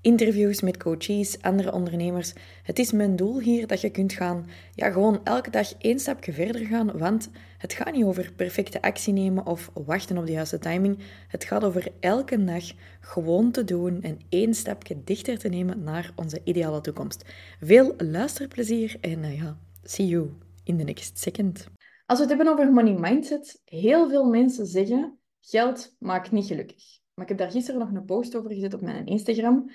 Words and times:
interviews 0.00 0.60
met 0.60 0.76
coaches, 0.76 1.42
andere 1.42 1.72
ondernemers. 1.72 2.32
Het 2.62 2.78
is 2.78 2.92
mijn 2.92 3.16
doel 3.16 3.40
hier 3.40 3.66
dat 3.66 3.80
je 3.80 3.90
kunt 3.90 4.12
gaan, 4.12 4.46
ja, 4.74 4.90
gewoon 4.90 5.20
elke 5.24 5.50
dag 5.50 5.74
één 5.78 5.98
stapje 5.98 6.32
verder 6.32 6.66
gaan, 6.66 6.98
want 6.98 7.30
het 7.58 7.72
gaat 7.72 7.92
niet 7.92 8.04
over 8.04 8.32
perfecte 8.36 8.82
actie 8.82 9.12
nemen 9.12 9.46
of 9.46 9.70
wachten 9.74 10.18
op 10.18 10.26
de 10.26 10.32
juiste 10.32 10.58
timing. 10.58 10.98
Het 11.28 11.44
gaat 11.44 11.64
over 11.64 11.88
elke 12.00 12.44
dag 12.44 12.64
gewoon 13.00 13.50
te 13.50 13.64
doen 13.64 14.02
en 14.02 14.18
één 14.28 14.54
stapje 14.54 15.04
dichter 15.04 15.38
te 15.38 15.48
nemen 15.48 15.82
naar 15.82 16.12
onze 16.16 16.40
ideale 16.44 16.80
toekomst. 16.80 17.24
Veel 17.60 17.94
luisterplezier 17.96 18.96
en 19.00 19.18
uh, 19.18 19.38
ja, 19.38 19.58
see 19.82 20.06
you 20.06 20.30
in 20.64 20.78
the 20.78 20.84
next 20.84 21.18
second. 21.18 21.66
Als 22.06 22.18
we 22.18 22.24
het 22.24 22.36
hebben 22.36 22.52
over 22.52 22.72
money 22.72 22.94
mindset, 22.98 23.60
heel 23.64 24.08
veel 24.08 24.24
mensen 24.24 24.66
zeggen 24.66 25.18
geld 25.40 25.96
maakt 25.98 26.30
niet 26.30 26.46
gelukkig. 26.46 26.98
Maar 27.14 27.24
ik 27.24 27.28
heb 27.28 27.38
daar 27.38 27.50
gisteren 27.50 27.80
nog 27.80 27.92
een 27.92 28.04
post 28.04 28.36
over 28.36 28.52
gezet 28.52 28.74
op 28.74 28.80
mijn 28.80 29.06
Instagram. 29.06 29.70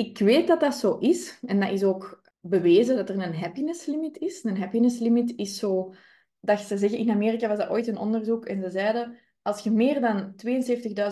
Ik 0.00 0.18
weet 0.18 0.46
dat 0.46 0.60
dat 0.60 0.74
zo 0.74 0.96
is. 0.98 1.38
En 1.46 1.60
dat 1.60 1.70
is 1.70 1.84
ook 1.84 2.22
bewezen 2.40 2.96
dat 2.96 3.08
er 3.08 3.18
een 3.18 3.34
happiness 3.34 3.86
limit 3.86 4.18
is. 4.18 4.44
Een 4.44 4.58
happiness 4.58 4.98
limit 4.98 5.32
is 5.36 5.58
zo 5.58 5.94
dat 6.40 6.60
ze 6.60 6.78
zeggen, 6.78 6.98
in 6.98 7.10
Amerika 7.10 7.48
was 7.48 7.58
dat 7.58 7.68
ooit 7.68 7.86
een 7.86 7.98
onderzoek 7.98 8.46
en 8.46 8.62
ze 8.62 8.70
zeiden, 8.70 9.18
als 9.42 9.62
je 9.62 9.70
meer 9.70 10.00
dan 10.00 10.34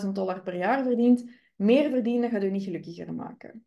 72.000 0.03 0.09
dollar 0.13 0.41
per 0.41 0.55
jaar 0.55 0.83
verdient, 0.83 1.29
meer 1.55 1.89
verdienen 1.89 2.29
gaat 2.29 2.41
je 2.41 2.49
niet 2.49 2.63
gelukkiger 2.63 3.13
maken. 3.13 3.65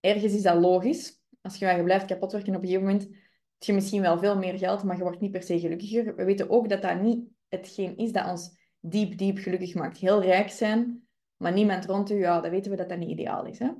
Ergens 0.00 0.34
is 0.34 0.42
dat 0.42 0.60
logisch. 0.60 1.22
Als 1.40 1.56
je, 1.56 1.66
je 1.66 1.84
blijft 1.84 2.06
kapot 2.06 2.32
werken 2.32 2.54
op 2.54 2.62
een 2.62 2.68
gegeven 2.68 2.86
moment, 2.86 3.02
heb 3.02 3.12
je 3.58 3.72
misschien 3.72 4.02
wel 4.02 4.18
veel 4.18 4.36
meer 4.36 4.58
geld, 4.58 4.82
maar 4.82 4.96
je 4.96 5.02
wordt 5.02 5.20
niet 5.20 5.32
per 5.32 5.42
se 5.42 5.60
gelukkiger. 5.60 6.16
We 6.16 6.24
weten 6.24 6.50
ook 6.50 6.68
dat 6.68 6.82
dat 6.82 7.00
niet 7.00 7.28
hetgeen 7.48 7.96
is 7.96 8.12
dat 8.12 8.28
ons 8.28 8.58
diep, 8.80 9.18
diep 9.18 9.38
gelukkig 9.38 9.74
maakt. 9.74 9.98
Heel 9.98 10.22
rijk 10.22 10.50
zijn, 10.50 11.08
maar 11.36 11.52
niemand 11.52 11.84
rond 11.86 12.10
u, 12.10 12.14
ja, 12.14 12.40
dan 12.40 12.50
weten 12.50 12.70
we 12.70 12.76
dat 12.76 12.88
dat 12.88 12.98
niet 12.98 13.10
ideaal 13.10 13.46
is. 13.46 13.58
Hè? 13.58 13.70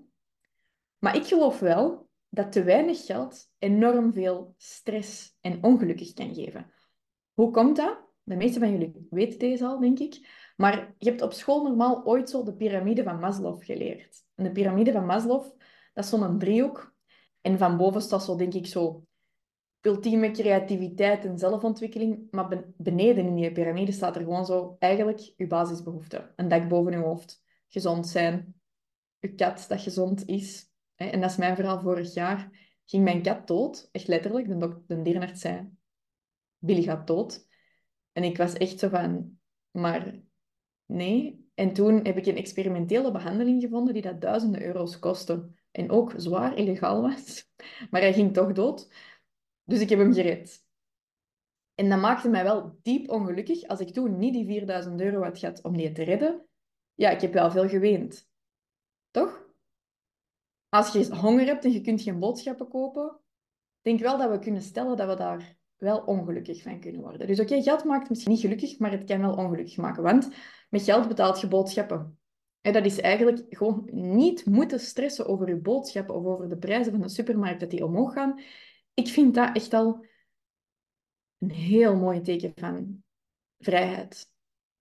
Maar 1.01 1.17
ik 1.17 1.25
geloof 1.25 1.59
wel 1.59 2.09
dat 2.29 2.53
te 2.53 2.63
weinig 2.63 3.05
geld 3.05 3.51
enorm 3.59 4.13
veel 4.13 4.55
stress 4.57 5.37
en 5.41 5.65
ongelukkig 5.65 6.13
kan 6.13 6.35
geven. 6.35 6.73
Hoe 7.33 7.51
komt 7.51 7.77
dat? 7.77 8.09
De 8.23 8.37
meeste 8.37 8.59
van 8.59 8.71
jullie 8.71 9.07
weten 9.11 9.39
deze 9.39 9.67
al, 9.67 9.81
denk 9.81 9.99
ik. 9.99 10.29
Maar 10.57 10.95
je 10.99 11.09
hebt 11.09 11.23
op 11.23 11.33
school 11.33 11.63
normaal 11.63 12.05
ooit 12.05 12.31
zo 12.31 12.43
de 12.43 12.55
piramide 12.55 13.03
van 13.03 13.19
Maslow 13.19 13.65
geleerd. 13.65 14.25
En 14.35 14.45
de 14.45 14.53
piramide 14.53 14.93
van 14.93 15.07
Maslow, 15.07 15.43
dat 15.93 16.05
is 16.05 16.11
zo'n 16.11 16.39
driehoek. 16.39 16.95
En 17.41 17.59
van 17.59 17.77
boven 17.77 18.01
staat 18.01 18.25
zo, 18.25 18.37
denk 18.37 18.55
ik, 18.55 18.67
zo 18.67 19.05
ultieme 19.81 20.31
creativiteit 20.31 21.25
en 21.25 21.39
zelfontwikkeling. 21.39 22.29
Maar 22.31 22.65
beneden 22.77 23.27
in 23.27 23.35
die 23.35 23.53
piramide 23.53 23.93
staat 23.93 24.17
er 24.17 24.23
gewoon 24.23 24.47
zo 24.47 24.77
eigenlijk 24.79 25.33
je 25.37 25.47
basisbehoeften. 25.47 26.33
Een 26.37 26.49
dak 26.49 26.69
boven 26.69 26.93
je 26.93 26.99
hoofd, 26.99 27.43
gezond 27.69 28.09
zijn, 28.09 28.61
je 29.19 29.35
kat 29.35 29.65
dat 29.69 29.81
gezond 29.81 30.27
is. 30.27 30.70
En 31.09 31.21
dat 31.21 31.31
is 31.31 31.37
mijn 31.37 31.57
verhaal 31.57 31.81
vorig 31.81 32.15
jaar. 32.15 32.51
Ging 32.85 33.05
mijn 33.05 33.23
kat 33.23 33.47
dood, 33.47 33.89
echt 33.93 34.09
letterlijk. 34.09 34.49
De, 34.49 34.83
de 34.87 35.03
dierenarts 35.03 35.41
zei, 35.41 35.71
Billy 36.59 36.83
gaat 36.83 37.07
dood. 37.07 37.49
En 38.13 38.25
ik 38.25 38.37
was 38.37 38.53
echt 38.53 38.79
zo 38.79 38.89
van, 38.89 39.39
maar 39.71 40.21
nee. 40.87 41.49
En 41.55 41.73
toen 41.73 42.05
heb 42.05 42.17
ik 42.17 42.27
een 42.27 42.37
experimentele 42.37 43.11
behandeling 43.11 43.63
gevonden 43.63 43.95
die 43.95 44.03
dat 44.03 44.21
duizenden 44.21 44.63
euro's 44.63 44.99
kostte. 44.99 45.51
En 45.71 45.91
ook 45.91 46.13
zwaar 46.17 46.57
illegaal 46.57 47.03
was. 47.03 47.49
Maar 47.91 48.01
hij 48.01 48.13
ging 48.13 48.33
toch 48.33 48.53
dood. 48.53 48.93
Dus 49.65 49.81
ik 49.81 49.89
heb 49.89 49.99
hem 49.99 50.13
gered. 50.13 50.65
En 51.75 51.89
dat 51.89 52.01
maakte 52.01 52.29
mij 52.29 52.43
wel 52.43 52.79
diep 52.83 53.11
ongelukkig 53.11 53.67
als 53.67 53.81
ik 53.81 53.93
toen 53.93 54.19
niet 54.19 54.33
die 54.33 54.47
4000 54.47 55.01
euro 55.01 55.23
had 55.23 55.39
gehad 55.39 55.63
om 55.63 55.77
die 55.77 55.93
te 55.93 56.03
redden. 56.03 56.47
Ja, 56.95 57.11
ik 57.11 57.21
heb 57.21 57.33
wel 57.33 57.51
veel 57.51 57.69
geweend. 57.69 58.31
Toch? 59.11 59.50
Als 60.71 60.93
je 60.93 61.17
honger 61.17 61.47
hebt 61.47 61.65
en 61.65 61.73
je 61.73 61.81
kunt 61.81 62.03
geen 62.03 62.19
boodschappen 62.19 62.69
kopen, 62.69 63.21
denk 63.81 64.01
wel 64.01 64.19
dat 64.19 64.31
we 64.31 64.39
kunnen 64.39 64.63
stellen 64.63 64.97
dat 64.97 65.09
we 65.09 65.17
daar 65.17 65.57
wel 65.77 65.99
ongelukkig 65.99 66.63
van 66.63 66.81
kunnen 66.81 67.01
worden. 67.01 67.27
Dus 67.27 67.41
oké, 67.41 67.63
geld 67.63 67.85
maakt 67.85 68.09
misschien 68.09 68.33
niet 68.33 68.41
gelukkig, 68.41 68.79
maar 68.79 68.91
het 68.91 69.05
kan 69.05 69.21
wel 69.21 69.35
ongelukkig 69.35 69.77
maken. 69.77 70.03
Want 70.03 70.29
met 70.69 70.83
geld 70.83 71.09
betaalt 71.09 71.41
je 71.41 71.49
boodschappen. 71.49 72.19
En 72.61 72.73
dat 72.73 72.85
is 72.85 73.01
eigenlijk 73.01 73.45
gewoon 73.49 73.89
niet 73.93 74.47
moeten 74.47 74.81
stressen 74.81 75.27
over 75.27 75.49
je 75.49 75.57
boodschappen 75.57 76.15
of 76.15 76.25
over 76.25 76.49
de 76.49 76.59
prijzen 76.59 76.93
van 76.93 77.01
de 77.01 77.09
supermarkt, 77.09 77.61
dat 77.61 77.71
die 77.71 77.85
omhoog 77.85 78.13
gaan. 78.13 78.41
Ik 78.95 79.09
vind 79.09 79.35
dat 79.35 79.57
echt 79.57 79.73
al 79.73 80.05
een 81.39 81.51
heel 81.51 81.97
mooi 81.97 82.21
teken 82.21 82.53
van 82.55 83.03
vrijheid. 83.59 84.29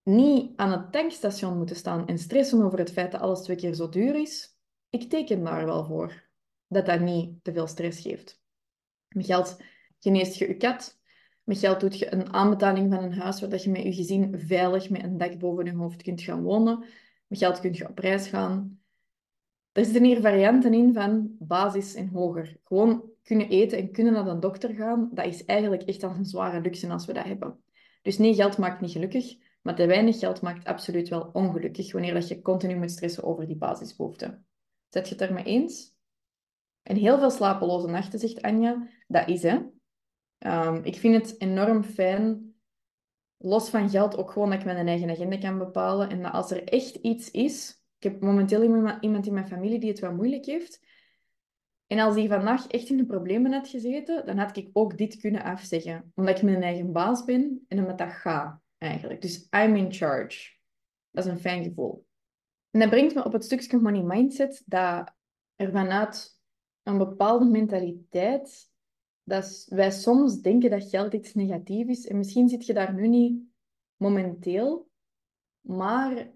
Niet 0.04 0.52
aan 0.56 0.72
het 0.72 0.92
tankstation 0.92 1.58
moeten 1.58 1.76
staan 1.76 2.08
en 2.08 2.18
stressen 2.18 2.64
over 2.64 2.80
het 2.80 2.92
feit 2.92 3.12
dat 3.12 3.22
alles 3.22 3.42
twee 3.42 3.58
keer 3.58 3.74
zo 3.74 3.90
duur 3.90 4.16
is. 4.16 4.59
Ik 4.90 5.10
teken 5.10 5.44
daar 5.44 5.66
wel 5.66 5.86
voor 5.86 6.30
dat 6.68 6.86
dat 6.86 7.00
niet 7.00 7.44
te 7.44 7.54
veel 7.54 7.68
stress 7.68 8.02
geeft. 8.02 8.42
Met 9.08 9.26
geld 9.26 9.62
geneest 10.00 10.36
je 10.36 10.48
je 10.48 10.58
kat. 10.58 11.00
Met 11.44 11.58
geld 11.58 11.80
doet 11.80 12.00
je 12.00 12.14
een 12.14 12.34
aanbetaling 12.34 12.94
van 12.94 13.04
een 13.04 13.14
huis 13.14 13.42
waar 13.42 13.62
je 13.62 13.70
met 13.70 13.84
je 13.84 13.94
gezin 13.94 14.40
veilig 14.40 14.90
met 14.90 15.04
een 15.04 15.18
dak 15.18 15.40
boven 15.40 15.66
je 15.66 15.74
hoofd 15.74 16.02
kunt 16.02 16.22
gaan 16.22 16.42
wonen. 16.42 16.86
Met 17.28 17.38
geld 17.38 17.60
kun 17.60 17.74
je 17.74 17.90
op 17.90 18.00
reis 18.00 18.28
gaan. 18.28 18.82
Er 19.72 19.86
zitten 19.86 20.04
hier 20.04 20.22
varianten 20.22 20.74
in 20.74 20.94
van 20.94 21.36
basis 21.40 21.96
en 21.96 22.08
hoger. 22.08 22.58
Gewoon 22.64 23.10
kunnen 23.24 23.50
eten 23.50 23.78
en 23.78 23.92
kunnen 23.92 24.14
naar 24.14 24.26
de 24.26 24.40
dokter 24.40 24.74
gaan, 24.74 25.10
dat 25.14 25.26
is 25.26 25.46
eigenlijk 25.46 25.84
echt 25.84 26.04
al 26.04 26.10
een 26.10 26.26
zware 26.26 26.62
luxe 26.62 26.90
als 26.90 27.06
we 27.06 27.14
dat 27.14 27.26
hebben. 27.26 27.64
Dus 28.02 28.18
nee, 28.18 28.34
geld 28.34 28.58
maakt 28.58 28.82
niet 28.82 28.92
gelukkig, 28.92 29.38
maar 29.62 29.76
te 29.76 29.86
weinig 29.86 30.20
geld 30.20 30.42
maakt 30.42 30.66
absoluut 30.66 31.10
wel 31.10 31.30
ongelukkig 31.34 31.92
wanneer 31.92 32.14
dat 32.14 32.28
je 32.28 32.42
continu 32.42 32.76
moet 32.76 32.92
stressen 32.92 33.24
over 33.24 33.48
die 33.48 33.56
basisbehoeften. 33.56 34.46
Zet 34.90 35.08
je 35.08 35.14
het 35.16 35.24
ermee 35.24 35.44
eens? 35.44 35.96
En 36.82 36.96
heel 36.96 37.20
veel 37.20 37.32
slapeloze 37.32 37.88
nachten, 37.88 38.20
zegt 38.20 38.42
Anja. 38.42 38.88
Dat 39.08 39.28
is, 39.28 39.42
hè. 39.42 39.60
Um, 40.40 40.84
ik 40.84 40.96
vind 40.96 41.16
het 41.16 41.42
enorm 41.42 41.84
fijn, 41.84 42.56
los 43.38 43.70
van 43.70 43.90
geld, 43.90 44.18
ook 44.18 44.32
gewoon 44.32 44.50
dat 44.50 44.60
ik 44.60 44.66
mijn 44.66 44.88
eigen 44.88 45.10
agenda 45.10 45.38
kan 45.38 45.58
bepalen. 45.58 46.10
En 46.10 46.22
dat 46.22 46.32
als 46.32 46.52
er 46.52 46.64
echt 46.64 46.96
iets 46.96 47.32
is... 47.32 47.78
Ik 47.98 48.12
heb 48.12 48.22
momenteel 48.22 48.64
iemand 49.02 49.28
in 49.28 49.34
mijn 49.34 49.48
familie 49.48 49.80
die 49.80 49.90
het 49.90 50.00
wat 50.00 50.16
moeilijk 50.16 50.46
heeft. 50.46 50.80
En 51.88 52.00
als 52.00 52.16
die 52.16 52.28
vandaag 52.28 52.68
echt 52.68 52.90
in 52.90 52.98
de 52.98 53.06
problemen 53.06 53.52
had 53.52 53.68
gezeten, 53.68 54.26
dan 54.26 54.38
had 54.38 54.58
ik 54.58 54.70
ook 54.74 54.98
dit 54.98 55.18
kunnen 55.18 55.44
afzeggen. 55.44 56.12
Omdat 56.16 56.38
ik 56.38 56.44
mijn 56.44 56.64
eigen 56.64 56.92
baas 56.92 57.24
ben 57.24 57.66
en 57.68 57.80
omdat 57.80 57.98
dat 57.98 58.12
gaat, 58.12 58.62
eigenlijk. 58.78 59.22
Dus 59.22 59.48
I'm 59.50 59.76
in 59.76 59.94
charge. 59.94 60.52
Dat 61.12 61.26
is 61.26 61.32
een 61.32 61.40
fijn 61.40 61.64
gevoel. 61.64 62.08
En 62.72 62.80
dat 62.80 62.90
brengt 62.90 63.16
me 63.16 63.24
op 63.24 63.34
het 63.34 63.44
stukje 63.44 63.78
money 63.78 64.02
mindset, 64.02 64.64
dat 64.66 65.14
er 65.56 65.72
vanuit 65.72 66.40
een 66.84 66.98
bepaalde 66.98 67.46
mentaliteit 67.46 68.70
dat 69.24 69.66
wij 69.70 69.92
soms 69.92 70.42
denken 70.42 70.70
dat 70.70 70.90
geld 70.90 71.14
iets 71.14 71.34
negatiefs 71.34 71.90
is. 71.90 72.08
En 72.08 72.18
misschien 72.18 72.50
zit 72.50 72.66
je 72.66 72.74
daar 72.74 72.94
nu 72.94 73.08
niet 73.08 73.44
momenteel, 73.96 74.90
maar 75.62 76.32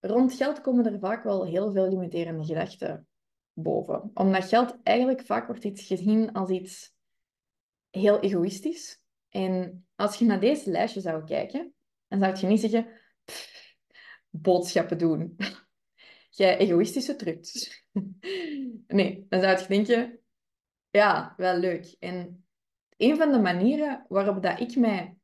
rond 0.00 0.32
geld 0.32 0.60
komen 0.60 0.92
er 0.92 0.98
vaak 0.98 1.24
wel 1.24 1.46
heel 1.46 1.72
veel 1.72 1.88
limiterende 1.88 2.44
gedachten 2.44 3.08
boven. 3.52 4.10
Omdat 4.14 4.44
geld 4.44 4.78
eigenlijk 4.82 5.26
vaak 5.26 5.46
wordt 5.46 5.64
iets 5.64 5.86
gezien 5.86 6.32
als 6.32 6.50
iets 6.50 6.94
heel 7.90 8.20
egoïstisch. 8.20 9.00
En 9.28 9.86
als 9.94 10.16
je 10.16 10.24
naar 10.24 10.40
deze 10.40 10.70
lijstje 10.70 11.00
zou 11.00 11.24
kijken, 11.24 11.74
dan 12.08 12.18
zou 12.18 12.36
je 12.36 12.46
niet 12.46 12.60
zeggen, 12.60 12.88
boodschappen 14.30 14.98
doen. 14.98 15.36
Jij 16.36 16.56
egoïstische 16.58 17.16
trucs. 17.16 17.82
nee, 18.86 19.26
dan 19.28 19.40
zou 19.40 19.58
je 19.58 19.66
denken, 19.66 20.18
ja, 20.90 21.34
wel 21.36 21.56
leuk. 21.56 21.96
En 21.98 22.46
een 22.96 23.16
van 23.16 23.32
de 23.32 23.38
manieren 23.38 24.04
waarop 24.08 24.42
dat 24.42 24.60
ik 24.60 24.76
mij 24.76 25.16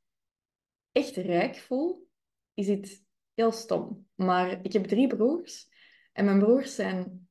echt 0.92 1.16
rijk 1.16 1.56
voel, 1.56 2.08
is 2.54 2.68
het 2.68 3.04
heel 3.34 3.52
stom. 3.52 4.06
Maar 4.14 4.58
ik 4.62 4.72
heb 4.72 4.84
drie 4.84 5.06
broers. 5.06 5.68
En 6.12 6.24
mijn 6.24 6.38
broers 6.38 6.74
zijn 6.74 7.28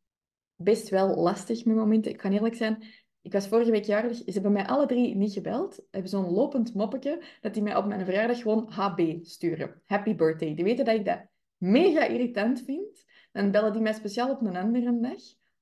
best 0.55 0.89
wel 0.89 1.15
lastig 1.15 1.65
met 1.65 1.75
momenten. 1.75 2.11
Ik 2.11 2.17
kan 2.17 2.31
eerlijk 2.31 2.55
zijn, 2.55 2.83
ik 3.21 3.31
was 3.31 3.47
vorige 3.47 3.71
week 3.71 3.85
jarig. 3.85 4.17
Ze 4.17 4.31
hebben 4.31 4.51
mij 4.51 4.65
alle 4.65 4.85
drie 4.85 5.15
niet 5.15 5.33
gebeld. 5.33 5.75
Ze 5.75 5.87
hebben 5.91 6.09
zo'n 6.09 6.29
lopend 6.29 6.73
moppetje 6.73 7.23
dat 7.41 7.53
die 7.53 7.63
mij 7.63 7.75
op 7.75 7.85
mijn 7.85 8.05
verjaardag 8.05 8.41
gewoon 8.41 8.69
HB 8.69 9.17
sturen. 9.21 9.81
Happy 9.85 10.15
birthday. 10.15 10.55
Die 10.55 10.63
weten 10.63 10.85
dat 10.85 10.95
ik 10.95 11.05
dat 11.05 11.25
mega 11.57 12.05
irritant 12.05 12.61
vind. 12.61 13.03
Dan 13.31 13.51
bellen 13.51 13.73
die 13.73 13.81
mij 13.81 13.93
speciaal 13.93 14.29
op 14.29 14.41
een 14.41 14.55
andere 14.55 14.99
dag 14.99 15.19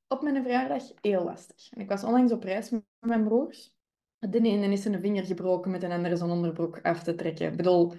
op 0.10 0.22
mijn 0.22 0.42
verjaardag 0.42 0.84
heel 1.02 1.24
lastig. 1.24 1.70
En 1.72 1.82
ik 1.82 1.90
was 1.90 2.04
onlangs 2.04 2.32
op 2.32 2.44
reis 2.44 2.70
met 2.70 2.84
mijn 3.00 3.24
broers. 3.24 3.74
De 4.20 4.42
ene 4.42 4.72
is 4.72 4.82
zijn 4.82 5.02
vinger 5.02 5.26
gebroken 5.26 5.72
met 5.72 5.84
een 5.84 5.92
andere 5.92 6.16
zijn 6.16 6.30
onderbroek 6.30 6.80
af 6.82 7.04
te 7.04 7.16
trekken. 7.16 7.52
Ik 7.52 7.58
bedoel, 7.58 7.94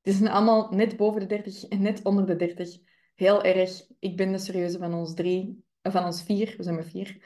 Die 0.00 0.14
zijn 0.14 0.28
allemaal 0.28 0.70
net 0.70 0.96
boven 0.96 1.20
de 1.20 1.26
30 1.26 1.64
en 1.64 1.82
net 1.82 2.02
onder 2.02 2.26
de 2.26 2.36
30. 2.36 2.76
Heel 3.14 3.42
erg. 3.42 3.86
Ik 3.98 4.16
ben 4.16 4.32
de 4.32 4.38
serieuze 4.38 4.78
van 4.78 4.94
ons 4.94 5.14
drie, 5.14 5.64
van 5.82 6.04
ons 6.04 6.22
vier. 6.22 6.54
We 6.56 6.62
zijn 6.62 6.74
met 6.74 6.90
vier. 6.90 7.18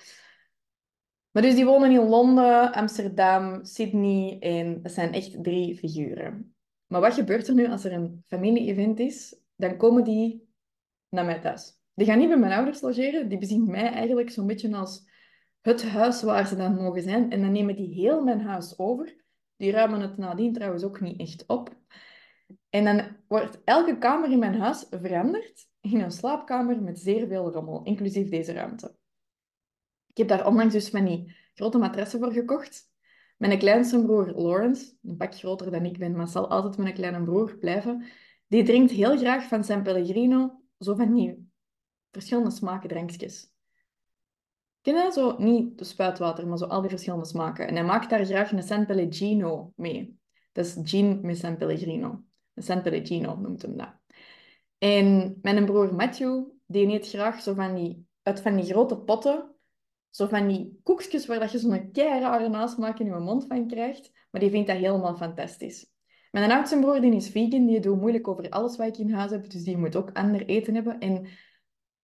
Maar 1.31 1.43
dus 1.43 1.55
die 1.55 1.65
wonen 1.65 1.91
in 1.91 2.09
Londen, 2.09 2.73
Amsterdam, 2.73 3.65
Sydney 3.65 4.39
en 4.39 4.83
dat 4.83 4.93
zijn 4.93 5.13
echt 5.13 5.45
drie 5.45 5.77
figuren. 5.77 6.55
Maar 6.87 7.01
wat 7.01 7.15
gebeurt 7.15 7.49
er 7.49 7.55
nu 7.55 7.69
als 7.69 7.85
er 7.85 7.93
een 7.93 8.25
familie-event 8.27 8.99
is? 8.99 9.41
Dan 9.57 9.77
komen 9.77 10.05
die 10.05 10.49
naar 11.09 11.25
mij 11.25 11.41
thuis. 11.41 11.78
Die 11.99 12.07
gaan 12.07 12.19
niet 12.19 12.29
bij 12.29 12.39
mijn 12.39 12.53
ouders 12.53 12.81
logeren, 12.81 13.29
die 13.29 13.39
bezien 13.39 13.71
mij 13.71 13.93
eigenlijk 13.93 14.31
zo'n 14.31 14.47
beetje 14.47 14.77
als 14.77 15.09
het 15.61 15.85
huis 15.85 16.23
waar 16.23 16.47
ze 16.47 16.57
dan 16.57 16.75
mogen 16.75 17.03
zijn. 17.03 17.31
En 17.31 17.41
dan 17.41 17.53
nemen 17.53 17.77
die 17.77 17.95
heel 17.95 18.23
mijn 18.23 18.41
huis 18.41 18.79
over. 18.79 19.25
Die 19.57 19.71
ruimen 19.71 20.01
het 20.01 20.17
nadien 20.17 20.53
trouwens 20.53 20.85
ook 20.85 21.01
niet 21.01 21.21
echt 21.21 21.47
op. 21.47 21.77
En 22.71 22.85
dan 22.85 23.17
wordt 23.29 23.61
elke 23.65 23.99
kamer 23.99 24.31
in 24.31 24.39
mijn 24.39 24.55
huis 24.55 24.87
veranderd 24.91 25.67
in 25.81 26.01
een 26.01 26.11
slaapkamer 26.11 26.83
met 26.83 26.99
zeer 26.99 27.27
veel 27.27 27.53
rommel, 27.53 27.83
inclusief 27.83 28.29
deze 28.29 28.53
ruimte. 28.53 28.95
Ik 30.07 30.17
heb 30.17 30.29
daar 30.29 30.47
onlangs 30.47 30.75
dus 30.75 30.89
van 30.89 31.05
die 31.05 31.37
grote 31.55 31.79
matressen 31.79 32.19
voor 32.19 32.33
gekocht. 32.33 32.91
Mijn 33.37 33.59
kleinste 33.59 34.03
broer 34.03 34.33
Lawrence, 34.33 34.93
een 35.03 35.17
pak 35.17 35.35
groter 35.35 35.71
dan 35.71 35.85
ik 35.85 35.99
ben, 35.99 36.17
maar 36.17 36.29
zal 36.29 36.49
altijd 36.49 36.77
mijn 36.77 36.95
kleine 36.95 37.25
broer 37.25 37.57
blijven, 37.57 38.05
die 38.47 38.63
drinkt 38.63 38.91
heel 38.91 39.17
graag 39.17 39.45
van 39.45 39.65
San 39.65 39.83
Pellegrino, 39.83 40.63
zo 40.79 40.95
van 40.95 41.15
die 41.15 41.48
verschillende 42.19 42.51
smaken 42.51 42.89
drankjes. 42.89 43.53
Ken? 44.81 45.13
Zo, 45.13 45.37
niet 45.39 45.79
de 45.79 45.85
spuitwater, 45.85 46.47
maar 46.47 46.59
zo 46.59 46.65
al 46.65 46.81
die 46.81 46.91
verschillende 46.91 47.27
smaken. 47.27 47.69
En 47.69 47.75
hij 47.75 47.85
maakt 47.85 48.11
daar 48.11 48.25
graag 48.25 48.53
een 48.53 48.63
San 48.63 48.87
Pellegrino 48.87 49.73
mee. 49.77 50.19
Dat 50.53 50.67
is 50.67 50.77
gin 50.83 51.19
met 51.23 51.39
San 51.39 51.57
Pellegrino. 51.57 52.23
Een 52.55 52.63
San 52.63 52.83
Pellegrino 52.83 53.37
noemt 53.37 53.63
hem 53.63 53.77
dat. 53.77 53.95
En 54.79 55.39
mijn 55.43 55.65
broer 55.65 55.95
Matthew, 55.95 56.45
die 56.67 56.87
eet 56.87 57.09
graag 57.09 57.43
zo 57.43 57.55
van 57.55 57.75
die, 57.75 58.07
uit 58.23 58.41
van 58.41 58.57
die 58.57 58.65
grote 58.65 58.99
potten, 58.99 59.55
zo 60.11 60.27
van 60.27 60.49
die 60.49 60.81
koekjes 60.83 61.27
waar 61.27 61.39
dat 61.39 61.53
je 61.53 61.59
zo'n 61.59 61.91
rare 61.93 62.49
nasmaak 62.49 62.99
in 62.99 63.07
je 63.07 63.19
mond 63.19 63.45
van 63.47 63.67
krijgt. 63.67 64.13
Maar 64.31 64.41
die 64.41 64.51
vindt 64.51 64.67
dat 64.67 64.77
helemaal 64.77 65.17
fantastisch. 65.17 65.93
Mijn 66.31 66.51
oudste 66.51 66.79
broer 66.79 67.01
die 67.01 67.15
is 67.15 67.29
vegan, 67.29 67.67
die 67.67 67.81
doet 67.81 68.01
moeilijk 68.01 68.29
over 68.29 68.49
alles 68.49 68.77
wat 68.77 68.87
ik 68.87 68.97
in 68.97 69.13
huis 69.13 69.31
heb, 69.31 69.51
dus 69.51 69.63
die 69.63 69.77
moet 69.77 69.97
ook 69.97 70.11
ander 70.13 70.47
eten 70.47 70.75
hebben. 70.75 70.99
En 70.99 71.27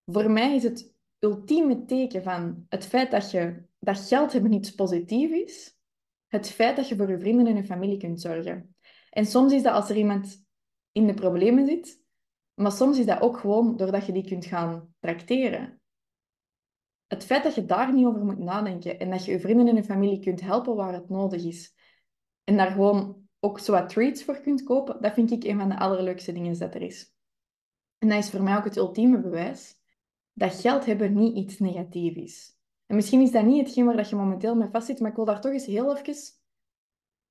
voor 0.04 0.30
mij 0.30 0.54
is 0.54 0.62
het 0.62 0.94
ultieme 1.18 1.84
teken 1.84 2.22
van 2.22 2.66
het 2.68 2.86
feit 2.86 3.10
dat, 3.10 3.30
je, 3.30 3.62
dat 3.78 3.98
geld 3.98 4.32
hebben 4.32 4.52
iets 4.52 4.74
positiefs 4.74 5.32
is, 5.32 5.78
het 6.26 6.50
feit 6.50 6.76
dat 6.76 6.88
je 6.88 6.96
voor 6.96 7.10
je 7.10 7.18
vrienden 7.18 7.46
en 7.46 7.56
je 7.56 7.64
familie 7.64 7.98
kunt 7.98 8.20
zorgen. 8.20 8.76
En 9.10 9.26
soms 9.26 9.52
is 9.52 9.62
dat 9.62 9.74
als 9.74 9.90
er 9.90 9.96
iemand 9.96 10.44
in 10.92 11.06
de 11.06 11.14
problemen 11.14 11.66
zit, 11.66 12.02
maar 12.54 12.72
soms 12.72 12.98
is 12.98 13.06
dat 13.06 13.20
ook 13.20 13.38
gewoon 13.38 13.76
doordat 13.76 14.06
je 14.06 14.12
die 14.12 14.26
kunt 14.26 14.44
gaan 14.44 14.94
tracteren. 15.00 15.80
Het 17.06 17.24
feit 17.24 17.42
dat 17.42 17.54
je 17.54 17.64
daar 17.64 17.92
niet 17.92 18.06
over 18.06 18.24
moet 18.24 18.38
nadenken 18.38 18.98
en 18.98 19.10
dat 19.10 19.24
je 19.24 19.32
je 19.32 19.40
vrienden 19.40 19.68
en 19.68 19.74
je 19.74 19.84
familie 19.84 20.20
kunt 20.20 20.40
helpen 20.40 20.76
waar 20.76 20.92
het 20.92 21.08
nodig 21.08 21.44
is. 21.44 21.74
En 22.44 22.56
daar 22.56 22.70
gewoon 22.70 23.28
ook 23.40 23.58
zo 23.58 23.72
wat 23.72 23.88
treats 23.88 24.24
voor 24.24 24.40
kunt 24.40 24.62
kopen, 24.62 25.02
dat 25.02 25.12
vind 25.12 25.30
ik 25.30 25.44
een 25.44 25.58
van 25.58 25.68
de 25.68 25.78
allerleukste 25.78 26.32
dingen 26.32 26.58
dat 26.58 26.74
er 26.74 26.82
is. 26.82 27.12
En 27.98 28.08
dat 28.08 28.18
is 28.18 28.30
voor 28.30 28.42
mij 28.42 28.56
ook 28.56 28.64
het 28.64 28.76
ultieme 28.76 29.20
bewijs 29.20 29.82
dat 30.34 30.54
geld 30.54 30.84
hebben 30.84 31.14
niet 31.14 31.36
iets 31.36 31.58
negatiefs 31.58 32.16
is. 32.16 32.58
En 32.86 32.96
misschien 32.96 33.20
is 33.20 33.31
dat 33.31 33.44
niet 33.44 33.66
hetgeen 33.66 33.84
waar 33.84 33.96
dat 33.96 34.08
je 34.08 34.16
momenteel 34.16 34.54
mee 34.54 34.69
vastzit, 34.69 35.00
maar 35.00 35.10
ik 35.10 35.16
wil 35.16 35.25
daar 35.25 35.40
toch 35.40 35.52
eens 35.52 35.66
heel 35.66 35.96
even, 35.96 36.14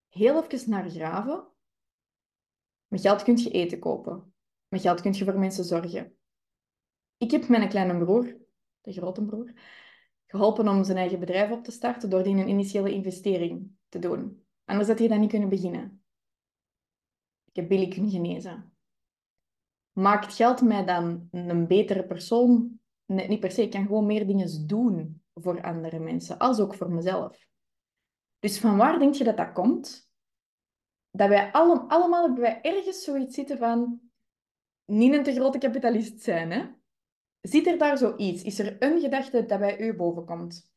heel 0.10 0.44
even 0.44 0.70
naar 0.70 0.90
graven. 0.90 1.48
Met 2.88 3.02
geld 3.02 3.24
kun 3.24 3.38
je 3.38 3.52
eten 3.52 3.80
kopen. 3.80 4.34
Met 4.68 4.82
geld 4.82 5.02
kun 5.02 5.14
je 5.14 5.24
voor 5.24 5.40
mensen 5.40 5.64
zorgen. 5.64 6.18
Ik 7.18 7.32
heb 7.32 7.48
mijn 7.48 7.70
kleine 7.70 7.98
broer, 7.98 8.38
de 8.82 8.94
grote 8.94 9.26
broer, 9.26 9.54
geholpen 10.26 10.68
om 10.68 10.84
zijn 10.84 10.98
eigen 10.98 11.20
bedrijf 11.20 11.52
op 11.52 11.64
te 11.64 11.72
starten 11.72 12.10
door 12.10 12.24
die 12.24 12.36
een 12.36 12.50
initiële 12.50 12.94
investering 12.94 13.72
te 13.90 14.00
doen. 14.00 14.46
Anders 14.66 14.88
had 14.88 15.00
hij 15.00 15.08
dat 15.08 15.20
niet 15.20 15.30
kunnen 15.30 15.50
beginnen. 15.50 16.04
Ik 17.46 17.56
heb 17.56 17.68
Billy 17.68 17.88
kunnen 17.88 18.12
genezen. 18.12 18.76
Maakt 19.92 20.34
geld 20.34 20.62
mij 20.62 20.86
dan 20.86 21.28
een 21.32 21.68
betere 21.68 22.06
persoon? 22.06 22.80
Niet 23.14 23.40
per 23.40 23.52
se. 23.52 23.62
Ik 23.62 23.72
kan 23.72 23.86
gewoon 23.86 24.06
meer 24.06 24.28
dingen 24.28 24.68
doen 24.68 25.22
voor 25.34 25.62
andere 25.62 26.00
mensen, 26.00 26.38
als 26.38 26.60
ook 26.60 26.76
voor 26.76 26.92
mezelf. 26.92 27.48
Dus 28.40 28.60
van 28.60 28.78
waar 28.78 29.00
denk 29.00 29.14
je 29.14 29.24
dat 29.24 29.38
dat 29.38 29.52
komt? 29.52 30.12
Dat 31.12 31.28
wij 31.28 31.52
allemaal, 31.52 32.36
wij 32.36 32.62
ergens 32.62 33.04
zoiets 33.04 33.36
zitten 33.36 33.58
van 33.58 34.00
niet 34.86 35.14
een 35.14 35.24
te 35.24 35.34
grote 35.34 35.58
kapitalist 35.58 36.22
zijn. 36.22 36.52
Hè? 36.52 36.66
Zit 37.42 37.68
er 37.68 37.78
daar 37.78 37.98
zoiets? 37.98 38.44
Is 38.44 38.60
er 38.60 38.76
een 38.80 39.00
gedachte 39.00 39.46
dat 39.46 39.60
bij 39.60 39.80
u 39.80 39.96
bovenkomt? 39.96 40.72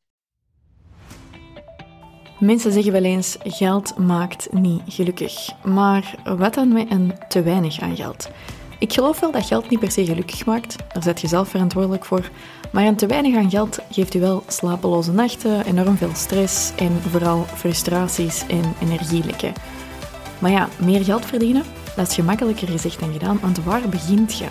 Mensen 2.41 2.73
zeggen 2.73 2.93
wel 2.93 3.05
eens: 3.05 3.37
geld 3.41 3.99
maakt 3.99 4.53
niet 4.53 4.83
gelukkig. 4.87 5.65
Maar 5.65 6.35
wat 6.39 6.55
dan 6.55 6.73
met 6.73 6.91
een 6.91 7.13
te 7.29 7.43
weinig 7.43 7.81
aan 7.81 7.97
geld? 7.97 8.31
Ik 8.79 8.93
geloof 8.93 9.21
wel 9.21 9.31
dat 9.31 9.47
geld 9.47 9.71
niet 9.71 9.81
per 9.81 9.91
se 9.91 10.05
gelukkig 10.05 10.47
maakt, 10.47 10.77
daar 10.93 11.03
zet 11.03 11.21
je 11.21 11.27
zelf 11.27 11.49
verantwoordelijk 11.49 12.05
voor. 12.05 12.31
Maar 12.73 12.85
een 12.85 12.97
te 12.97 13.07
weinig 13.07 13.37
aan 13.37 13.51
geld 13.51 13.79
geeft 13.91 14.15
u 14.15 14.21
wel 14.21 14.43
slapeloze 14.47 15.13
nachten, 15.13 15.65
enorm 15.65 15.97
veel 15.97 16.15
stress 16.15 16.73
en 16.77 17.01
vooral 17.11 17.45
frustraties 17.55 18.47
en 18.47 18.75
energielekken. 18.83 19.53
Maar 20.39 20.51
ja, 20.51 20.69
meer 20.79 21.05
geld 21.05 21.27
verdienen, 21.27 21.63
dat 21.97 22.09
is 22.09 22.15
gemakkelijker 22.15 22.69
gezegd 22.69 23.01
dan 23.01 23.13
gedaan, 23.13 23.39
want 23.41 23.65
waar 23.65 23.89
begint 23.89 24.39
je? 24.39 24.47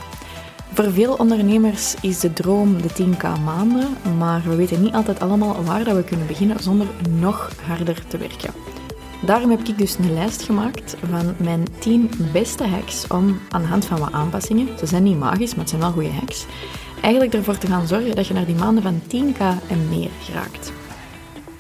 Voor 0.74 0.92
veel 0.92 1.14
ondernemers 1.14 1.96
is 2.02 2.20
de 2.20 2.34
droom 2.34 2.82
de 2.82 2.90
10k 2.90 3.44
maanden, 3.44 3.98
maar 4.18 4.42
we 4.46 4.56
weten 4.56 4.82
niet 4.82 4.94
altijd 4.94 5.20
allemaal 5.20 5.64
waar 5.64 5.84
dat 5.84 5.96
we 5.96 6.04
kunnen 6.04 6.28
beginnen 6.28 6.60
zonder 6.60 6.88
nog 7.20 7.52
harder 7.68 8.08
te 8.08 8.18
werken. 8.18 8.75
Daarom 9.26 9.50
heb 9.50 9.60
ik 9.68 9.78
dus 9.78 9.98
een 9.98 10.14
lijst 10.14 10.42
gemaakt 10.42 10.96
van 11.10 11.36
mijn 11.38 11.64
10 11.80 12.12
beste 12.34 12.64
hacks 12.64 13.08
om 13.08 13.40
aan 13.50 13.62
de 13.62 13.68
hand 13.68 13.86
van 13.86 14.00
wat 14.00 14.12
aanpassingen, 14.12 14.68
ze 14.78 14.86
zijn 14.86 15.04
niet 15.04 15.20
magisch, 15.20 15.50
maar 15.50 15.60
het 15.60 15.70
zijn 15.70 15.82
wel 15.82 15.92
goede 15.92 16.12
hacks, 16.12 16.46
eigenlijk 17.02 17.34
ervoor 17.34 17.58
te 17.58 17.68
gaan 17.68 17.88
zorgen 17.88 18.16
dat 18.16 18.28
je 18.28 18.34
naar 18.34 18.46
die 18.46 18.56
maanden 18.56 18.84
van 18.84 19.02
10k 19.02 19.40
en 19.70 19.90
meer 19.90 20.10
geraakt. 20.22 20.72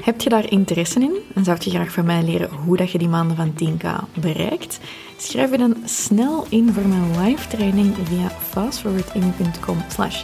Heb 0.03 0.21
je 0.21 0.29
daar 0.29 0.51
interesse 0.51 0.99
in 0.99 1.15
en 1.35 1.43
zou 1.43 1.57
je 1.59 1.69
graag 1.69 1.91
van 1.91 2.05
mij 2.05 2.23
leren 2.23 2.49
hoe 2.49 2.77
dat 2.77 2.91
je 2.91 2.97
die 2.97 3.07
maanden 3.07 3.35
van 3.37 3.53
10k 3.53 4.19
bereikt? 4.19 4.79
Schrijf 5.17 5.51
je 5.51 5.57
dan 5.57 5.75
snel 5.85 6.45
in 6.49 6.73
voor 6.73 6.87
mijn 6.87 7.19
live 7.21 7.47
training 7.47 7.95
via 8.03 8.29
fastforwarding.com 8.29 9.77
slash 9.89 10.23